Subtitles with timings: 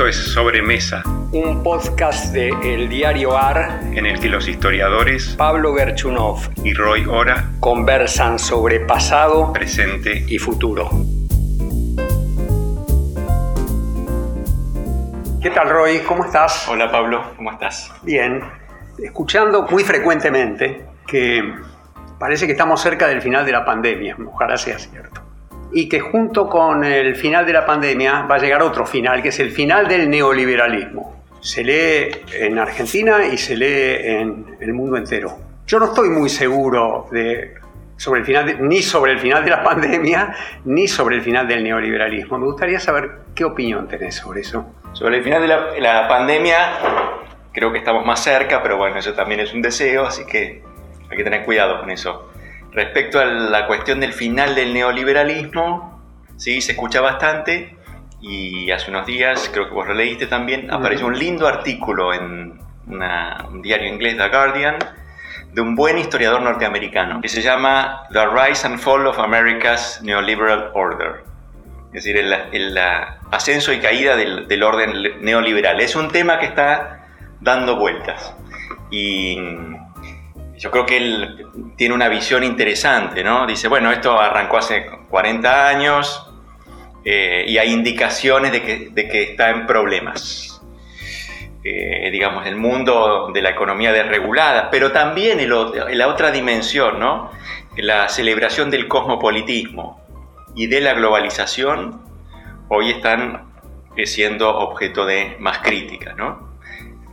[0.00, 5.74] Esto es Sobremesa, un podcast de El Diario AR en el que los historiadores Pablo
[5.74, 10.88] Gerchunov y Roy Ora conversan sobre pasado, presente y futuro.
[15.42, 15.98] ¿Qué tal Roy?
[15.98, 16.66] ¿Cómo estás?
[16.70, 17.92] Hola Pablo, ¿cómo estás?
[18.02, 18.42] Bien,
[18.96, 21.42] escuchando muy frecuentemente que
[22.18, 25.29] parece que estamos cerca del final de la pandemia, ojalá sea cierto
[25.72, 29.28] y que junto con el final de la pandemia va a llegar otro final, que
[29.28, 31.24] es el final del neoliberalismo.
[31.40, 35.38] Se lee en Argentina y se lee en el mundo entero.
[35.66, 37.54] Yo no estoy muy seguro de,
[37.96, 41.62] sobre el final ni sobre el final de la pandemia, ni sobre el final del
[41.62, 42.38] neoliberalismo.
[42.38, 44.66] Me gustaría saber qué opinión tenés sobre eso.
[44.92, 46.56] Sobre el final de la, la pandemia,
[47.52, 50.62] creo que estamos más cerca, pero bueno, eso también es un deseo, así que
[51.10, 52.29] hay que tener cuidado con eso.
[52.72, 56.00] Respecto a la cuestión del final del neoliberalismo,
[56.36, 57.76] sí, se escucha bastante
[58.20, 62.60] y hace unos días, creo que vos lo leíste también, apareció un lindo artículo en
[62.86, 64.76] un diario inglés, The Guardian,
[65.52, 70.70] de un buen historiador norteamericano que se llama The Rise and Fall of America's Neoliberal
[70.74, 71.24] Order.
[71.92, 72.78] Es decir, el,
[73.32, 75.80] ascenso y caída del, del orden neoliberal.
[75.80, 77.04] Es un tema que está
[77.40, 78.32] dando vueltas.
[78.92, 79.36] Y
[80.60, 83.46] yo creo que él tiene una visión interesante, ¿no?
[83.46, 86.30] Dice, bueno, esto arrancó hace 40 años
[87.02, 90.60] eh, y hay indicaciones de que, está en problemas.
[91.64, 95.48] Eh, digamos, el mundo de la economía desregulada, pero también en
[95.98, 97.30] la otra dimensión, ¿no?
[97.76, 99.98] La celebración del cosmopolitismo
[100.54, 102.02] y de la globalización
[102.68, 103.50] hoy están
[104.04, 106.14] siendo objeto de más crítica.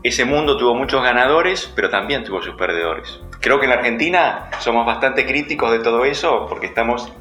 [0.04, 3.22] Ese mundo tuvo muchos ganadores, pero también tuvo sus perdedores.
[3.40, 7.12] Creo que en la Argentina somos bastante críticos de todo eso porque estamos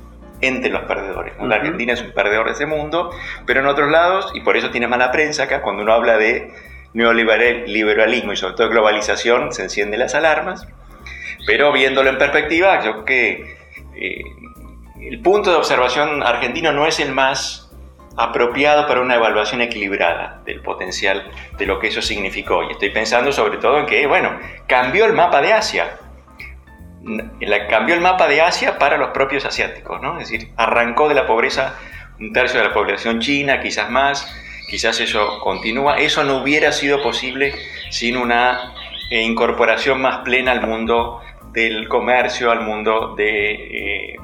[0.41, 1.35] entre los perdedores.
[1.41, 3.11] La Argentina es un perdedor de ese mundo,
[3.47, 6.53] pero en otros lados, y por eso tiene mala prensa acá, cuando uno habla de
[6.93, 10.67] neoliberalismo y sobre todo globalización, se encienden las alarmas.
[11.47, 13.57] Pero viéndolo en perspectiva, yo creo que
[13.95, 14.23] eh,
[15.01, 17.71] el punto de observación argentino no es el más
[18.17, 22.63] apropiado para una evaluación equilibrada del potencial de lo que eso significó.
[22.65, 25.99] Y estoy pensando sobre todo en que, bueno, cambió el mapa de Asia.
[27.69, 30.19] Cambió el mapa de Asia para los propios asiáticos, ¿no?
[30.19, 31.77] Es decir, arrancó de la pobreza
[32.19, 34.27] un tercio de la población china, quizás más,
[34.69, 35.99] quizás eso continúa.
[35.99, 37.55] Eso no hubiera sido posible
[37.91, 38.75] sin una
[39.11, 41.21] eh, incorporación más plena al mundo
[41.57, 44.17] del comercio al mundo de eh,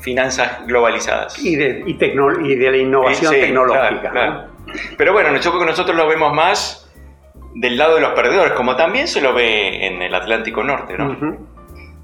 [0.00, 1.42] finanzas globalizadas.
[1.42, 4.50] Y de, y, de la innovación tecnológica.
[4.98, 6.92] Pero bueno, yo creo que nosotros lo vemos más
[7.54, 11.16] del lado de los perdedores, como también se lo ve en el Atlántico Norte, ¿no?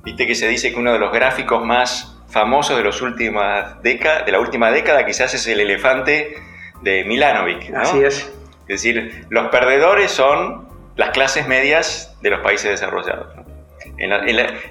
[0.03, 4.25] Viste que se dice que uno de los gráficos más famosos de, los últimas décadas,
[4.25, 6.37] de la última década quizás es el elefante
[6.81, 7.75] de Milanovic.
[7.75, 8.33] Así es.
[8.69, 13.27] Es decir, los perdedores son las clases medias de los países desarrollados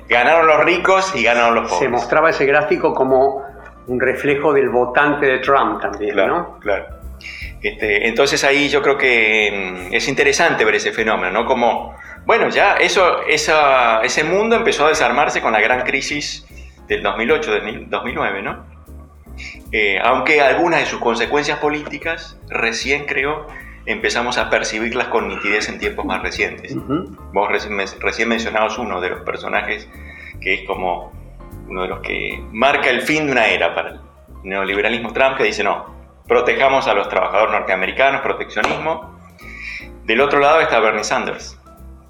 [0.07, 1.79] ganaron los ricos y ganaron los pobres.
[1.79, 3.43] Se mostraba ese gráfico como
[3.87, 6.59] un reflejo del votante de Trump también, ¿no?
[6.59, 6.85] Claro.
[7.61, 11.45] Este, entonces ahí yo creo que mm, es interesante ver ese fenómeno, ¿no?
[11.45, 11.95] Como,
[12.29, 16.45] bueno, ya eso, ese mundo empezó a desarmarse con la gran crisis
[16.87, 18.65] del 2008, del 2009, ¿no?
[19.71, 23.47] Eh, aunque algunas de sus consecuencias políticas recién creo
[23.87, 26.75] empezamos a percibirlas con nitidez en tiempos más recientes.
[27.33, 29.89] Vos recién, mencionabas uno de los personajes
[30.39, 31.11] que es como
[31.67, 33.99] uno de los que marca el fin de una era para el
[34.43, 35.95] neoliberalismo Trump, que dice, no,
[36.27, 39.17] protejamos a los trabajadores norteamericanos, proteccionismo.
[40.03, 41.58] Del otro lado está Bernie Sanders,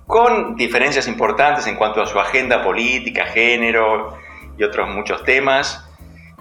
[0.10, 4.18] con diferencias importantes en cuanto a su agenda política, género
[4.58, 5.88] y otros muchos temas.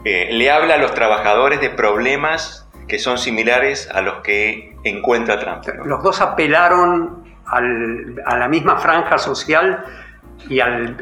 [0.07, 5.39] Eh, le habla a los trabajadores de problemas que son similares a los que encuentra
[5.39, 5.67] Trump.
[5.85, 9.85] Los dos apelaron a la misma franja social
[10.49, 10.97] y, al,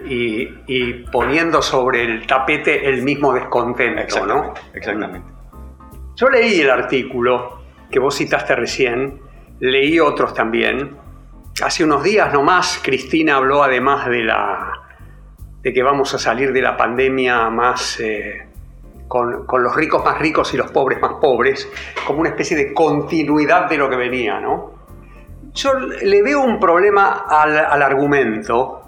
[1.12, 4.54] poniendo sobre el tapete el mismo descontento, exactamente, ¿no?
[4.74, 5.28] Exactamente.
[6.16, 9.20] Yo leí el artículo que vos citaste recién,
[9.60, 11.05] leí otros también.
[11.62, 14.72] Hace unos días nomás Cristina habló además de la
[15.62, 18.46] de que vamos a salir de la pandemia más eh,
[19.08, 21.68] con, los ricos más ricos y los pobres más pobres,
[22.06, 24.74] como una especie de continuidad de lo que venía, ¿no?
[25.54, 28.82] Yo le veo un problema al, argumento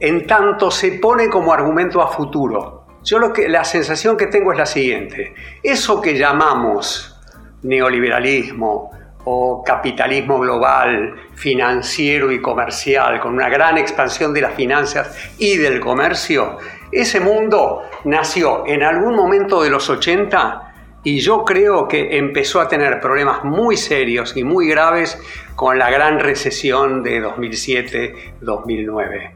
[0.00, 2.86] en tanto se pone como argumento a futuro.
[3.04, 5.34] Yo lo que, la sensación que tengo es la siguiente.
[5.62, 7.16] Eso que llamamos
[7.62, 8.90] neoliberalismo
[9.24, 15.80] o capitalismo global, financiero y comercial, con una gran expansión de las finanzas y del
[15.80, 16.58] comercio,
[16.90, 20.64] ese mundo nació en algún momento de los 80
[21.04, 25.18] y yo creo que empezó a tener problemas muy serios y muy graves
[25.54, 29.32] con la gran recesión de 2007-2009.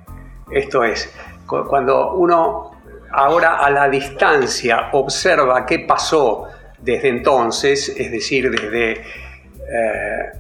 [0.51, 1.15] Esto es,
[1.47, 2.73] cuando uno
[3.13, 6.45] ahora a la distancia observa qué pasó
[6.79, 9.03] desde entonces, es decir, desde,
[9.73, 10.31] eh,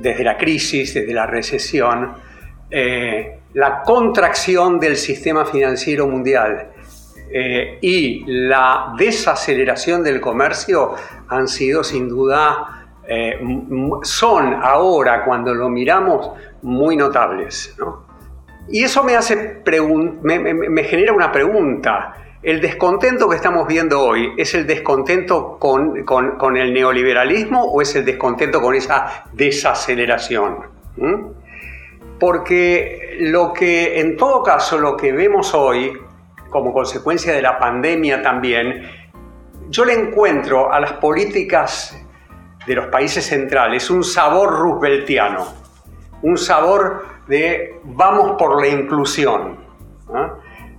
[0.00, 2.14] desde la crisis, desde la recesión,
[2.70, 6.68] eh, la contracción del sistema financiero mundial
[7.30, 10.94] eh, y la desaceleración del comercio
[11.28, 12.80] han sido sin duda,
[14.02, 16.30] son ahora cuando lo miramos
[16.62, 17.76] muy notables.
[18.68, 19.62] Y eso me, hace
[20.24, 22.23] me genera una pregunta.
[22.44, 28.04] El descontento que estamos viendo hoy, ¿es el descontento con, el neoliberalismo o es el
[28.04, 30.58] descontento con esa desaceleración?
[30.98, 31.14] ¿Mm?
[32.20, 35.98] Porque lo que, en todo caso, lo que vemos hoy,
[36.50, 38.90] como consecuencia de la pandemia también,
[39.70, 41.98] yo le encuentro a las políticas
[42.66, 45.46] de los países centrales un sabor rooseveltiano,
[46.20, 49.64] un sabor de vamos por la inclusión.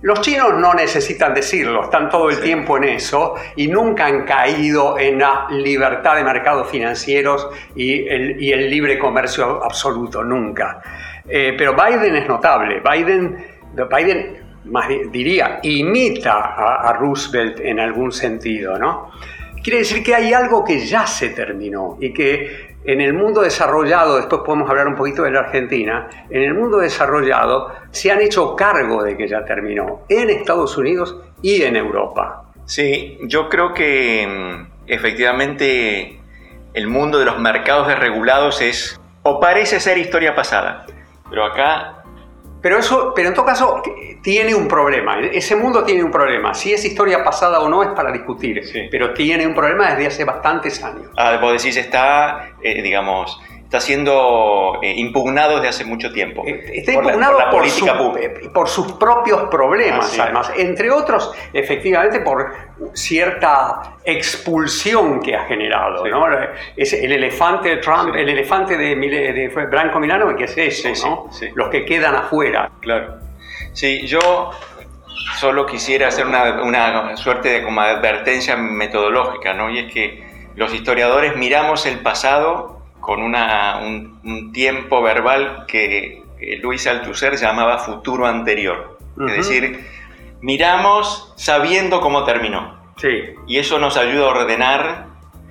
[0.06, 4.96] Los chinos no necesitan decirlo, están todo el tiempo en eso y nunca han caído
[4.96, 10.80] en la libertad de mercados financieros y el, libre comercio absoluto, nunca.
[11.28, 14.36] Eh, pero Biden es notable, Biden, Biden
[14.66, 19.10] más diría, imita a, a Roosevelt en algún sentido, ¿no?
[19.66, 24.16] Quiere decir que hay algo que ya se terminó y que en el mundo desarrollado,
[24.16, 28.54] después podemos hablar un poquito de la Argentina, en el mundo desarrollado se han hecho
[28.54, 32.44] cargo de que ya terminó, en Estados Unidos y en Europa.
[32.64, 36.20] Sí, yo creo que mm, efectivamente
[36.72, 40.86] el mundo de los mercados desregulados es, o parece ser historia pasada,
[41.28, 41.95] pero acá
[42.66, 43.80] pero eso, pero en todo caso,
[44.20, 45.20] tiene un problema.
[45.20, 46.52] Ese mundo tiene un problema.
[46.52, 48.60] Si es historia pasada o no es para discutir,
[48.90, 51.06] pero tiene un problema desde hace bastantes años.
[51.16, 56.44] Ah, vos decís, está, eh, digamos, está siendo eh, impugnado desde hace mucho tiempo.
[56.46, 57.98] Eh, está impugnado por, política
[58.54, 60.52] por, sus propios problemas, además.
[60.56, 62.54] Entre otros, efectivamente, por
[62.94, 66.04] cierta expulsión que ha generado.
[66.76, 71.28] Es el elefante de Trump, el elefante de, de, Branco Milano, que es ese, ¿no?
[71.54, 72.70] Los que quedan afuera.
[72.80, 73.16] Claro.
[73.72, 74.52] Sí, yo
[75.40, 79.70] solo quisiera hacer una, una suerte de como advertencia metodológica, ¿no?
[79.70, 80.24] Y es que
[80.54, 82.75] los historiadores miramos el pasado
[83.06, 86.24] con una, un, tiempo verbal que
[86.60, 88.98] Luis Althusser llamaba futuro anterior.
[89.28, 89.86] Es decir,
[90.40, 92.80] miramos sabiendo cómo terminó.
[92.96, 93.08] Sí.
[93.46, 95.06] Y eso nos ayuda a ordenar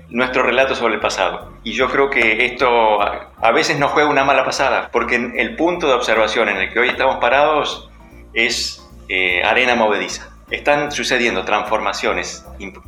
[0.10, 1.54] nuestro relato sobre el pasado.
[1.64, 5.88] Y yo creo que esto a veces nos juega una mala pasada, porque el punto
[5.88, 7.90] de observación en el que hoy estamos parados
[8.34, 10.30] es eh, arena movediza.
[10.52, 12.46] Están sucediendo transformaciones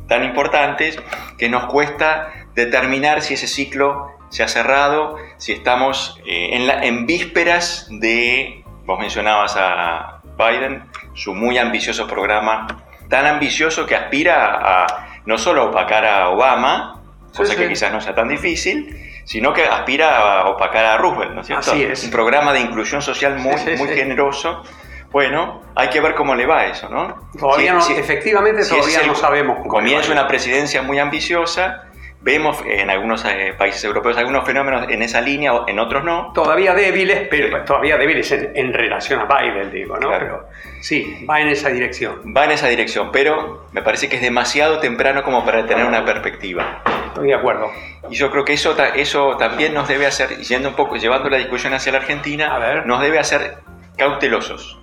[0.08, 1.00] tan importantes
[1.38, 6.84] que nos cuesta determinar si ese ciclo se ha cerrado, si estamos eh, en, la,
[6.84, 10.84] en vísperas de, vos mencionabas a Biden,
[11.14, 12.66] su muy ambicioso programa,
[13.08, 17.02] tan ambicioso que aspira a no solo opacar a Obama,
[17.36, 21.40] cosa que quizás no sea tan difícil, sino que aspira a opacar a Roosevelt, ¿no
[21.42, 21.70] es cierto?
[21.70, 22.04] Así es.
[22.04, 24.62] Un programa de inclusión social muy, muy generoso.
[25.10, 27.28] Bueno, hay que ver cómo le va eso, ¿no?
[27.38, 31.87] Todavía no, efectivamente todavía no sabemos cómo Comienza una presidencia muy ambiciosa,
[32.20, 36.32] Vemos en algunos eh, países europeos algunos fenómenos en esa línea, en otros no.
[36.34, 40.10] Todavía débiles, pero todavía débiles en, relación a Biden, digo, ¿no?
[40.10, 40.48] Pero
[40.80, 42.34] sí, va en esa dirección.
[42.36, 46.04] Va en esa dirección, pero me parece que es demasiado temprano como para tener una
[46.04, 46.82] perspectiva.
[47.06, 47.70] Estoy de acuerdo.
[48.10, 51.36] Y yo creo que eso, eso también nos debe hacer, yendo un poco, llevando la
[51.36, 53.58] discusión hacia la Argentina, nos debe hacer
[53.96, 54.80] cautelosos.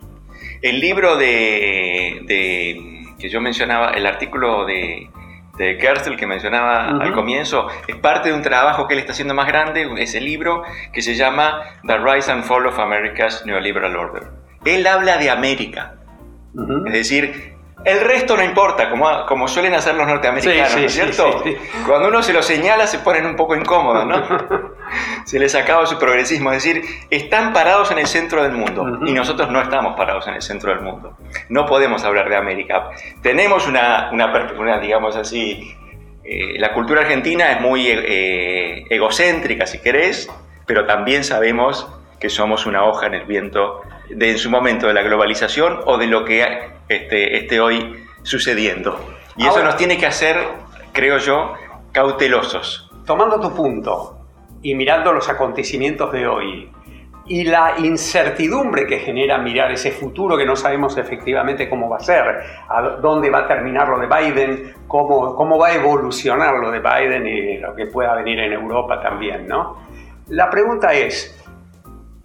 [0.61, 5.09] El libro de, de que yo mencionaba, el artículo de
[5.57, 9.33] de Kerstel que mencionaba al comienzo, es parte de un trabajo que él está haciendo
[9.33, 14.23] más grande, ese libro que se llama The Rise and Fall of America's Neoliberal Order.
[14.65, 15.95] Él habla de América,
[16.87, 21.43] es decir, el resto no importa, como, como suelen hacer los norteamericanos, ¿no es cierto?
[21.85, 24.23] Cuando uno se lo señala se ponen un poco incómodos, ¿no?
[25.25, 29.13] se les acaba su progresismo, es decir, están parados en el centro del mundo y
[29.13, 31.17] nosotros no estamos parados en el centro del mundo.
[31.49, 32.89] No podemos hablar de América.
[33.21, 35.75] Tenemos una, una, digamos así,
[36.23, 40.29] eh, la cultura argentina es muy eh, egocéntrica, si querés,
[40.65, 41.87] pero también sabemos
[42.19, 45.97] que somos una hoja en el viento de en su momento de la globalización o
[45.97, 46.43] de lo que
[46.89, 48.99] este, esté hoy sucediendo.
[49.37, 50.37] Y eso nos tiene que hacer,
[50.93, 51.53] creo yo,
[51.91, 52.89] cautelosos.
[53.05, 54.14] Tomando tu punto
[54.65, 56.71] y mirando los acontecimientos de hoy,
[57.27, 61.99] y la incertidumbre que genera mirar ese futuro que no sabemos efectivamente cómo va a
[61.99, 66.71] ser, a dónde va a terminar lo de Biden, cómo, cómo va a evolucionar lo
[66.71, 69.85] de Biden y lo que pueda venir en Europa también, ¿no?
[70.29, 71.39] La pregunta es,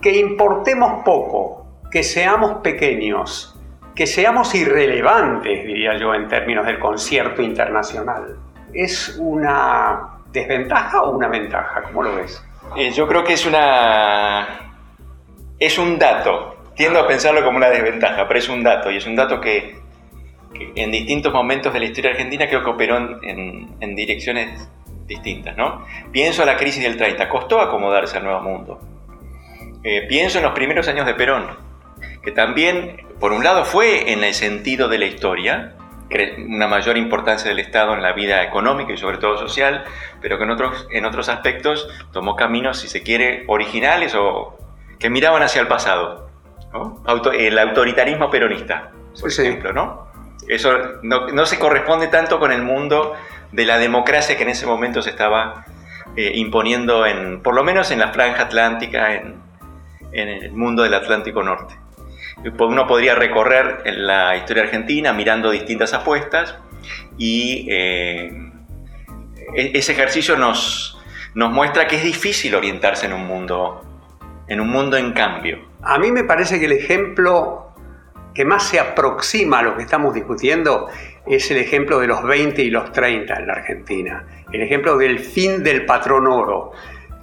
[0.01, 3.55] que importemos poco, que seamos pequeños,
[3.95, 8.39] que seamos irrelevantes, diría yo, en términos del concierto internacional,
[8.73, 11.83] ¿es una desventaja o una ventaja?
[11.83, 12.45] ¿Cómo lo ves?
[12.77, 14.71] Eh, yo creo que es una
[15.61, 16.57] es un dato.
[16.75, 18.91] Tiendo a pensarlo como una desventaja, pero es un dato.
[18.91, 19.79] Y es un dato que,
[20.75, 24.69] en distintos momentos de la historia argentina creo que operó en, direcciones
[25.07, 25.57] distintas.
[25.57, 25.85] ¿no?
[26.11, 27.29] Pienso en la crisis del 30.
[27.29, 28.81] Costó acomodarse al nuevo mundo.
[29.85, 31.47] Eh, pienso en los primeros años de Perón,
[32.23, 35.75] que también, por un lado, fue en el sentido de la historia,
[36.39, 39.85] una mayor importancia del Estado en la vida económica y sobre todo social,
[40.21, 44.59] pero que en otros, en otros aspectos tomó caminos, si se quiere, originales o
[44.99, 46.29] que miraban hacia el pasado.
[47.33, 48.91] el autoritarismo peronista,
[49.21, 50.11] por ejemplo, ¿no?
[50.49, 53.15] Eso no, se corresponde tanto con el mundo
[53.53, 55.65] de la democracia que en ese momento se estaba
[56.17, 59.51] eh, imponiendo, en, por lo menos en la franja atlántica, en,
[60.13, 61.77] el mundo del Atlántico Norte.
[62.59, 66.57] Uno podría recorrer la historia argentina mirando distintas apuestas
[67.19, 68.31] y eh,
[69.55, 70.99] e-, ese ejercicio nos,
[71.35, 73.87] nos muestra que es difícil orientarse en un mundo
[74.49, 75.61] en un mundo en cambio.
[75.81, 77.71] A mí me parece que el ejemplo
[78.35, 80.89] que más se aproxima a lo que estamos discutiendo
[81.27, 85.21] es el ejemplo de los 20 y los 30 en la Argentina, el ejemplo del
[85.21, 86.73] fin del patrón oro,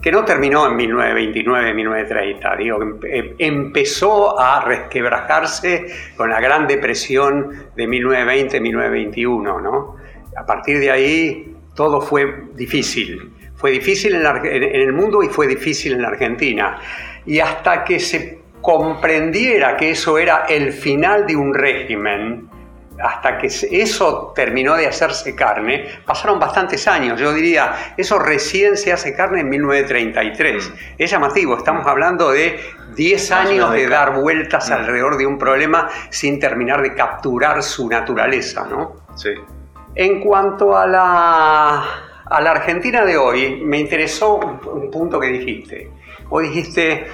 [0.02, 7.68] que no terminó en 1929, 1930, digo, em, empezó a resquebrajarse con la Gran Depresión
[7.76, 9.96] de 1920, 1921, ¿no?
[10.36, 13.34] A partir de ahí todo fue difícil.
[13.56, 16.78] Fue difícil en, en el mundo y fue difícil en la Argentina
[17.26, 22.47] y hasta que se comprendiera que eso era el final de un régimen,
[23.02, 27.20] hasta que eso terminó de hacerse carne, pasaron bastantes años.
[27.20, 30.70] Yo diría, eso recién se hace carne en 1933.
[30.70, 30.74] Mm.
[30.98, 32.60] Es llamativo, estamos hablando de
[32.96, 34.74] 10 años de dar vueltas mm.
[34.74, 38.96] alrededor de un problema sin terminar de capturar su naturaleza, ¿no?
[39.16, 39.30] Sí.
[39.96, 41.86] En cuanto a la,
[42.26, 45.92] a la Argentina de hoy, me interesó un punto que dijiste.
[46.30, 47.08] Vos dijiste,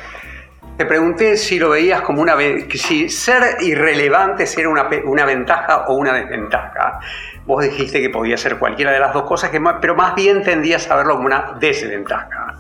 [0.77, 2.35] te pregunté si lo veías como una
[2.73, 6.99] si ser irrelevante era una, una, ventaja o una desventaja.
[7.45, 10.95] Vos dijiste que podía ser cualquiera de las dos cosas, pero más bien tendías a
[10.95, 12.55] verlo como una desventaja.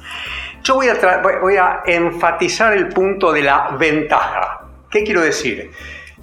[0.61, 4.61] Yo voy a, voy a enfatizar el punto de la ventaja.
[4.89, 5.71] ¿Qué quiero decir?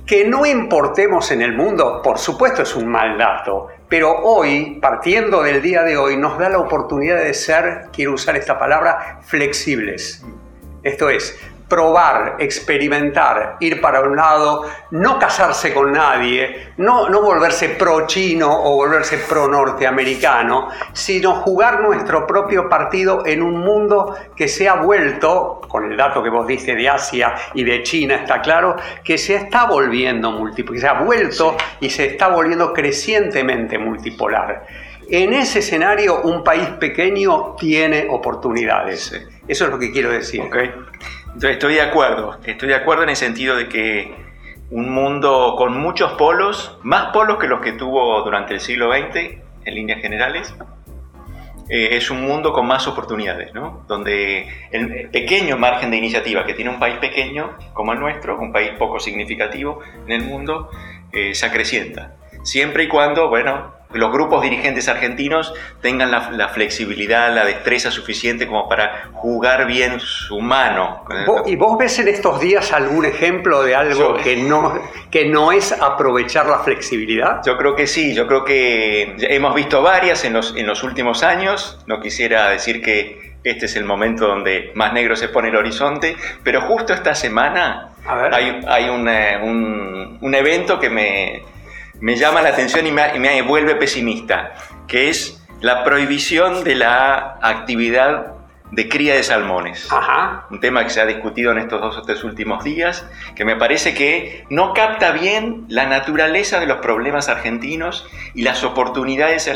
[0.06, 5.42] Que no importemos en el mundo, por supuesto es un mal dato, pero hoy, partiendo
[5.42, 10.25] del día de hoy, nos da la oportunidad de ser, quiero usar esta palabra, flexibles.
[10.82, 11.38] Esto es,
[11.70, 18.50] probar, experimentar, ir para un lado, no casarse con nadie, no, no volverse pro chino
[18.50, 24.74] o volverse pro norteamericano, sino jugar nuestro propio partido en un mundo que se ha
[24.74, 28.74] vuelto, con el dato que vos diste de Asia y de China está claro,
[29.04, 34.66] que se está volviendo multipolar, que se ha vuelto y se está volviendo crecientemente multipolar.
[35.08, 39.12] En ese escenario, un país pequeño tiene oportunidades.
[39.48, 40.40] Eso es lo que quiero decir.
[40.42, 40.70] Okay.
[41.40, 44.14] Estoy de acuerdo, estoy de acuerdo en el sentido de que
[44.70, 49.38] un mundo con muchos polos, más polos que los que tuvo durante el siglo XX,
[49.64, 50.54] en líneas generales,
[51.68, 53.84] eh, es un mundo con más oportunidades, ¿no?
[53.87, 58.52] donde el pequeño margen de iniciativa que tiene un país pequeño como el nuestro, un
[58.52, 60.68] país poco significativo en el mundo,
[61.12, 62.16] eh, se acrecienta.
[62.42, 68.68] Siempre y cuando, bueno, los grupos dirigentes argentinos tengan la, flexibilidad, la destreza suficiente como
[68.68, 71.04] para jugar bien su mano.
[71.47, 74.80] ¿Y vos ves en estos días algún ejemplo de algo que, no,
[75.11, 77.42] que no es aprovechar la flexibilidad?
[77.44, 81.23] Yo creo que sí, yo creo que hemos visto varias en los, en los últimos
[81.23, 85.56] años, no quisiera decir que este es el momento donde más negro se pone el
[85.56, 91.42] horizonte, pero justo esta semana hay, hay un, un evento que me
[92.00, 94.54] me llama la atención y me, vuelve pesimista,
[94.87, 98.35] que es la prohibición de la actividad
[98.73, 99.88] de cría de salmones.
[100.50, 103.57] Un tema que se ha discutido en estos dos o tres últimos días, que me
[103.57, 109.50] parece que no capta bien la naturaleza de los problemas argentinos y las oportunidades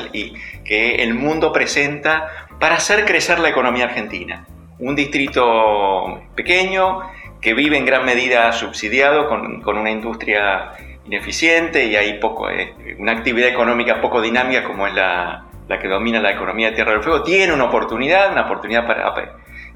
[0.65, 4.47] que el mundo presenta para hacer crecer la economía argentina.
[4.79, 7.01] Un distrito pequeño
[7.41, 10.73] que vive en gran medida subsidiado con, con una industria
[11.07, 15.89] ineficiente y hay poco, eh, una actividad económica poco dinámica como es la, la, que
[15.89, 19.05] domina la economía de Tierra del Fuego, tiene una oportunidad, una oportunidad para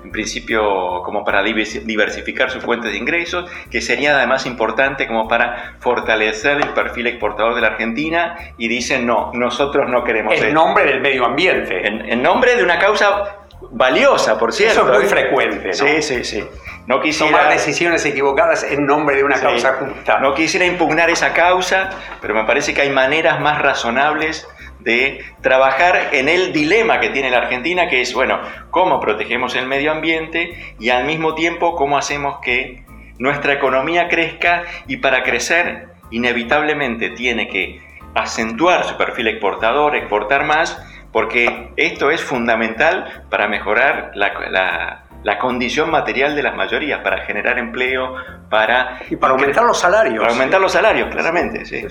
[0.02, 5.74] en principio como para diversificar sus fuentes de ingresos, que sería además importante como para
[5.80, 10.84] fortalecer el perfil exportador de la Argentina y dicen no, nosotros no queremos En nombre
[10.84, 11.86] del medio ambiente.
[11.86, 13.38] En, nombre de una causa
[13.70, 14.82] valiosa, por cierto.
[14.82, 15.08] Eso es muy ¿eh?
[15.08, 15.68] frecuente.
[15.68, 15.74] ¿no?
[15.74, 16.44] Sí, sí, sí.
[16.88, 20.20] No quisiera, Tomar decisiones equivocadas en nombre de una causa justa.
[20.20, 21.90] No quisiera impugnar esa causa,
[22.22, 24.48] pero me parece que hay maneras más razonables
[24.80, 28.40] de trabajar en el dilema que tiene la Argentina, que es, bueno,
[28.70, 32.84] cómo protegemos el medio ambiente y al mismo tiempo cómo hacemos que
[33.18, 37.82] nuestra economía crezca y para crecer inevitablemente tiene que
[38.14, 45.04] acentuar su perfil exportador, exportar más, porque esto es fundamental para mejorar la,
[45.38, 48.14] condición material de las mayorías, para generar empleo,
[48.48, 49.00] para...
[49.10, 50.20] Y para aumentar los salarios.
[50.20, 51.84] Para aumentar los salarios, claramente, sí.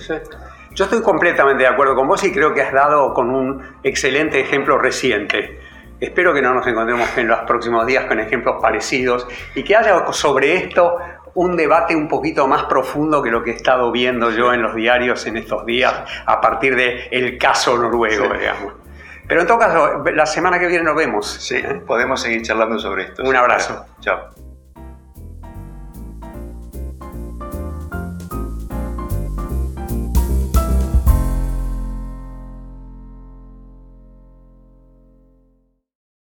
[0.72, 4.40] Yo estoy completamente de acuerdo con vos y creo que has dado con un excelente
[4.40, 5.60] ejemplo reciente.
[6.00, 10.06] Espero que no nos encontremos en los próximos días con ejemplos parecidos y que haya
[10.12, 10.98] sobre esto
[11.34, 14.74] un debate un poquito más profundo que lo que he estado viendo yo en los
[14.74, 18.74] diarios en estos días a partir del el caso noruego, digamos.
[19.28, 21.26] Pero en todo caso, la semana que viene nos vemos.
[21.28, 21.82] Sí, ¿eh?
[21.86, 23.22] podemos seguir charlando sobre esto.
[23.22, 23.84] Un abrazo.
[24.00, 24.47] Chao.